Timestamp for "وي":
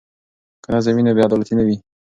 0.95-1.03, 1.67-1.77